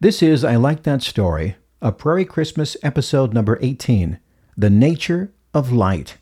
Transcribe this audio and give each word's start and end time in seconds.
This 0.00 0.22
is 0.22 0.44
I 0.44 0.54
Like 0.54 0.84
That 0.84 1.02
Story, 1.02 1.56
a 1.82 1.90
Prairie 1.90 2.24
Christmas 2.24 2.76
episode 2.84 3.34
number 3.34 3.58
18 3.60 4.20
The 4.56 4.70
Nature 4.70 5.32
of 5.52 5.72
Light. 5.72 6.18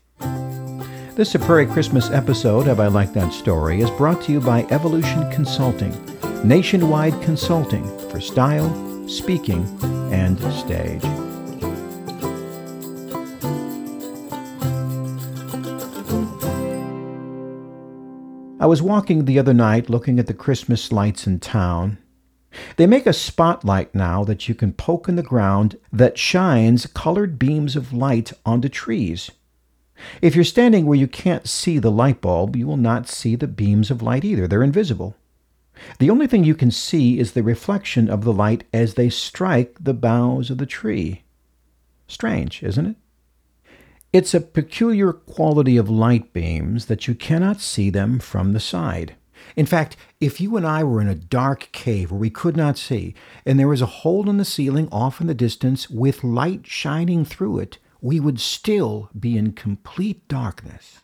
This 1.15 1.35
A 1.35 1.39
Prairie 1.39 1.67
Christmas 1.67 2.09
episode 2.09 2.69
of 2.69 2.81
I 2.81 2.87
Like 2.87 3.13
That 3.13 3.35
Story 3.35 3.83
is 3.83 3.91
brought 3.91 4.23
to 4.23 4.33
you 4.33 4.41
by 4.41 4.63
Evolution 4.71 5.31
Consulting, 5.31 5.93
nationwide 6.43 7.21
consulting 7.21 7.85
for 8.09 8.19
style, 8.19 8.71
speaking, 9.07 9.67
and 10.11 10.39
stage. 10.55 11.05
I 18.59 18.65
was 18.65 18.81
walking 18.81 19.27
the 19.27 19.39
other 19.39 19.53
night 19.53 19.91
looking 19.91 20.19
at 20.19 20.29
the 20.29 20.33
Christmas 20.33 20.91
lights 20.91 21.27
in 21.27 21.41
town 21.41 21.99
they 22.77 22.87
make 22.87 23.07
a 23.07 23.13
spotlight 23.13 23.95
now 23.95 24.25
that 24.25 24.49
you 24.49 24.55
can 24.55 24.73
poke 24.73 25.09
in 25.09 25.17
the 25.17 25.23
ground 25.23 25.79
that 25.93 26.19
shines 26.19 26.87
colored 26.87 27.39
beams 27.39 27.77
of 27.77 27.93
light 27.93 28.33
onto 28.45 28.69
trees. 28.69 29.31
If 30.21 30.35
you're 30.35 30.45
standing 30.45 30.87
where 30.87 30.99
you 30.99 31.09
can't 31.09 31.49
see 31.49 31.79
the 31.79 31.91
light 31.91 32.21
bulb, 32.21 32.57
you 32.57 32.67
will 32.67 32.77
not 32.77 33.09
see 33.09 33.35
the 33.35 33.47
beams 33.47 33.91
of 33.91 34.03
light 34.03 34.25
either. 34.25 34.47
They're 34.47 34.63
invisible. 34.63 35.17
The 35.99 36.11
only 36.11 36.27
thing 36.27 36.45
you 36.45 36.55
can 36.55 36.71
see 36.71 37.19
is 37.19 37.33
the 37.33 37.43
reflection 37.43 38.09
of 38.09 38.25
the 38.25 38.33
light 38.33 38.65
as 38.73 38.95
they 38.95 39.11
strike 39.11 39.77
the 39.81 39.95
boughs 39.95 40.51
of 40.51 40.59
the 40.59 40.67
tree. 40.67 41.23
Strange, 42.09 42.63
isn't 42.63 42.87
it? 42.87 42.97
It's 44.13 44.33
a 44.33 44.41
peculiar 44.41 45.13
quality 45.13 45.77
of 45.77 45.91
light 45.91 46.33
beams 46.33 46.87
that 46.87 47.07
you 47.07 47.15
cannot 47.15 47.61
see 47.61 47.91
them 47.91 48.19
from 48.19 48.53
the 48.53 48.61
side. 48.61 49.17
In 49.57 49.65
fact, 49.65 49.97
if 50.21 50.39
you 50.39 50.59
and 50.59 50.67
I 50.67 50.85
were 50.85 51.01
in 51.01 51.09
a 51.09 51.15
dark 51.15 51.71
cave 51.73 52.11
where 52.11 52.21
we 52.21 52.29
could 52.29 52.59
not 52.59 52.77
see, 52.77 53.15
and 53.47 53.59
there 53.59 53.69
was 53.69 53.81
a 53.81 53.87
hole 53.87 54.29
in 54.29 54.37
the 54.37 54.45
ceiling 54.45 54.87
off 54.93 55.19
in 55.19 55.27
the 55.27 55.35
distance 55.35 55.89
with 55.89 56.23
light 56.23 56.67
shining 56.67 57.25
through 57.25 57.61
it, 57.61 57.79
we 58.03 58.21
would 58.21 58.39
still 58.39 59.09
be 59.19 59.39
in 59.39 59.53
complete 59.53 60.29
darkness, 60.29 61.01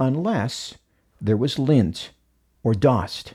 unless 0.00 0.74
there 1.20 1.36
was 1.36 1.60
lint 1.60 2.10
or 2.64 2.74
dust. 2.74 3.34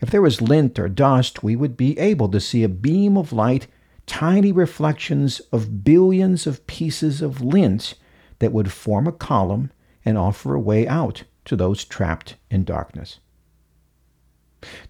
If 0.00 0.10
there 0.10 0.20
was 0.20 0.42
lint 0.42 0.78
or 0.78 0.90
dust, 0.90 1.42
we 1.42 1.56
would 1.56 1.78
be 1.78 1.98
able 1.98 2.28
to 2.28 2.40
see 2.40 2.62
a 2.62 2.68
beam 2.68 3.16
of 3.16 3.32
light, 3.32 3.66
tiny 4.04 4.52
reflections 4.52 5.40
of 5.50 5.82
billions 5.82 6.46
of 6.46 6.66
pieces 6.66 7.22
of 7.22 7.40
lint 7.40 7.94
that 8.40 8.52
would 8.52 8.70
form 8.70 9.06
a 9.06 9.12
column 9.12 9.72
and 10.04 10.18
offer 10.18 10.54
a 10.54 10.60
way 10.60 10.86
out 10.86 11.24
to 11.46 11.56
those 11.56 11.84
trapped 11.84 12.36
in 12.50 12.64
darkness. 12.64 13.20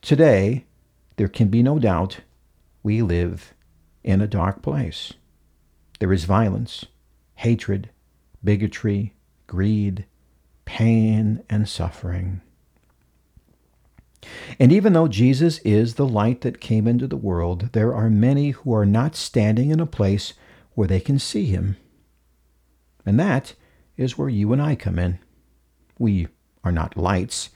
Today, 0.03 0.64
there 1.17 1.28
can 1.28 1.48
be 1.48 1.62
no 1.62 1.78
doubt 1.78 2.20
we 2.83 3.03
live 3.03 3.55
in 4.03 4.20
a 4.20 4.27
dark 4.27 4.62
place. 4.62 5.14
There 6.00 6.12
is 6.12 6.25
violence, 6.25 6.84
hatred, 7.36 7.91
bigotry, 8.42 9.14
greed, 9.47 10.06
pain, 10.64 11.42
and 11.48 11.69
suffering. 11.69 12.41
And 14.58 14.72
even 14.72 14.92
though 14.92 15.08
Jesus 15.08 15.58
is 15.58 15.94
the 15.94 16.06
light 16.06 16.41
that 16.42 16.61
came 16.61 16.86
into 16.86 17.06
the 17.06 17.16
world, 17.16 17.70
there 17.72 17.94
are 17.94 18.11
many 18.11 18.50
who 18.50 18.75
are 18.75 18.86
not 18.86 19.16
standing 19.16 19.70
in 19.70 19.81
a 19.81 19.86
place 19.86 20.34
where 20.75 20.88
they 20.88 21.00
can 21.00 21.19
see 21.19 21.47
him. 21.47 21.77
And 23.06 23.20
that 23.20 23.55
is 23.97 24.16
where 24.16 24.28
you 24.28 24.53
and 24.53 24.62
I 24.62 24.77
come 24.77 24.98
in. 24.98 25.19
We 25.98 26.28
are 26.62 26.72
not 26.72 26.97
lights, 26.97 27.50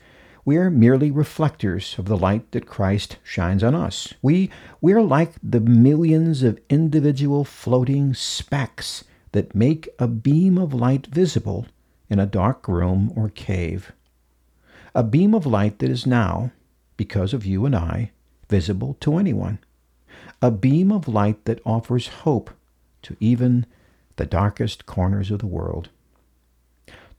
we 0.49 0.57
are 0.57 0.71
merely 0.71 1.11
reflectors 1.11 1.95
of 1.99 2.05
the 2.05 2.17
light 2.17 2.53
that 2.53 2.65
Christ 2.65 3.17
shines 3.21 3.63
on 3.63 3.75
us. 3.75 4.15
We, 4.23 4.49
we 4.81 4.93
are 4.93 5.01
like 5.03 5.33
the 5.43 5.59
millions 5.59 6.41
of 6.41 6.59
individual 6.71 7.43
floating 7.43 8.15
specks 8.15 9.03
that 9.31 9.53
make 9.53 9.87
a 9.99 10.07
beam 10.07 10.57
of 10.57 10.73
light 10.73 11.05
visible 11.05 11.67
in 12.09 12.17
a 12.17 12.25
dark 12.25 12.67
room 12.67 13.13
or 13.15 13.29
cave. 13.29 13.91
A 14.95 15.03
beam 15.03 15.35
of 15.35 15.45
light 15.45 15.77
that 15.77 15.91
is 15.91 16.07
now, 16.07 16.49
because 16.97 17.31
of 17.31 17.45
you 17.45 17.67
and 17.67 17.75
I, 17.75 18.09
visible 18.49 18.97
to 19.01 19.17
anyone. 19.17 19.59
A 20.41 20.49
beam 20.49 20.91
of 20.91 21.07
light 21.07 21.45
that 21.45 21.61
offers 21.63 22.07
hope 22.25 22.49
to 23.03 23.15
even 23.19 23.67
the 24.15 24.25
darkest 24.25 24.87
corners 24.87 25.29
of 25.29 25.37
the 25.37 25.45
world. 25.45 25.89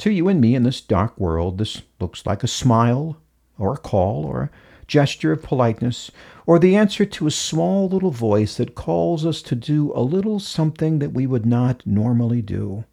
To 0.01 0.11
you 0.11 0.29
and 0.29 0.41
me 0.41 0.55
in 0.55 0.63
this 0.63 0.81
dark 0.81 1.19
world, 1.21 1.59
this 1.59 1.83
looks 2.01 2.25
like 2.25 2.43
a 2.43 2.49
smile 2.49 3.21
or 3.59 3.75
a 3.75 3.77
call 3.77 4.25
or 4.25 4.45
a 4.45 4.51
gesture 4.87 5.31
of 5.31 5.43
politeness 5.43 6.11
or 6.47 6.59
the 6.59 6.75
answer 6.75 7.05
to 7.05 7.27
a 7.27 7.31
small 7.31 7.87
little 7.87 8.11
voice 8.11 8.57
that 8.57 8.75
calls 8.75 9.27
us 9.27 9.43
to 9.43 9.55
do 9.55 9.93
a 9.95 10.01
little 10.01 10.41
something 10.41 11.01
that 11.01 11.13
we 11.13 11.27
would 11.27 11.45
not 11.45 11.87
normally 11.87 12.41
do. 12.41 12.85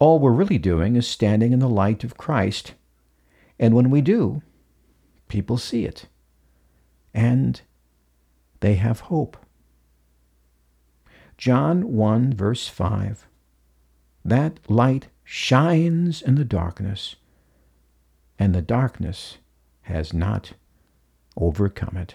All 0.00 0.18
we're 0.18 0.32
really 0.32 0.58
doing 0.58 0.96
is 0.96 1.06
standing 1.06 1.52
in 1.52 1.60
the 1.60 1.68
light 1.68 2.02
of 2.02 2.16
Christ. 2.16 2.74
And 3.60 3.76
when 3.76 3.88
we 3.88 4.00
do, 4.00 4.42
people 5.28 5.58
see 5.58 5.84
it. 5.84 6.06
And 7.14 7.60
they 8.58 8.74
have 8.74 8.98
hope. 8.98 9.36
John 11.38 11.92
1, 11.92 12.34
verse 12.34 12.66
5. 12.66 13.28
That 14.24 14.58
light 14.68 15.06
shines 15.32 16.20
in 16.20 16.34
the 16.34 16.44
darkness, 16.44 17.14
and 18.36 18.52
the 18.52 18.60
darkness 18.60 19.36
has 19.82 20.12
not 20.12 20.54
overcome 21.36 21.96
it. 21.96 22.14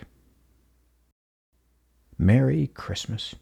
Merry 2.17 2.67
Christmas. 2.67 3.33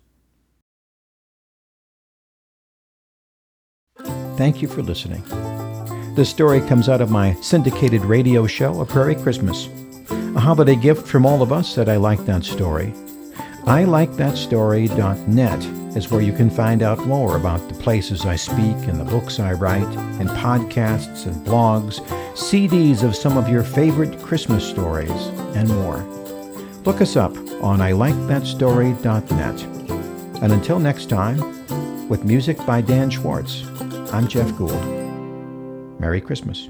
Thank 4.38 4.62
you 4.62 4.68
for 4.68 4.84
listening. 4.84 5.24
This 6.14 6.30
story 6.30 6.62
comes 6.62 6.88
out 6.88 7.02
of 7.02 7.10
my 7.10 7.34
syndicated 7.42 8.06
radio 8.06 8.46
show, 8.46 8.80
A 8.80 8.86
Prairie 8.86 9.16
Christmas, 9.16 9.68
a 10.36 10.40
holiday 10.40 10.76
gift 10.76 11.08
from 11.08 11.26
all 11.26 11.42
of 11.42 11.52
us 11.52 11.74
that 11.74 11.90
I 11.90 11.96
like 11.96 12.24
that 12.28 12.44
story. 12.44 12.94
I 13.66 13.86
like 13.86 14.14
that 14.18 14.38
story.net 14.38 15.83
is 15.96 16.10
where 16.10 16.22
you 16.22 16.34
can 16.34 16.50
find 16.50 16.82
out 16.82 17.06
more 17.06 17.36
about 17.38 17.68
the 17.68 17.76
places 17.76 18.26
I 18.26 18.36
speak 18.36 18.76
and 18.88 19.00
the 19.00 19.06
books 19.06 19.40
I 19.40 19.54
write, 19.54 19.88
and 20.20 20.30
podcasts 20.30 21.26
and 21.26 21.36
blogs, 21.46 22.00
CDs 22.34 23.04
of 23.04 23.16
some 23.16 23.38
of 23.38 23.48
your 23.50 23.64
favorite 23.64 24.20
Christmas 24.22 24.68
stories, 24.68 25.10
and 25.56 25.70
more. 25.70 25.98
Look 26.86 27.02
us 27.02 27.16
up 27.16 27.36
on 27.64 27.80
ilikethatstory.net. 27.80 29.64
And 30.44 30.52
until 30.52 30.80
next 30.80 31.10
time, 31.10 32.10
with 32.10 32.26
music 32.26 32.58
by 32.66 32.82
Dan 32.82 33.10
Schwartz, 33.10 33.64
I'm 34.12 34.28
Jeff 34.28 34.56
Gould. 34.58 35.04
Merry 36.00 36.20
Christmas. 36.20 36.70